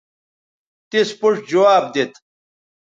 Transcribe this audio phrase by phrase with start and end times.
[0.89, 2.13] تس پوڇ جواب دیت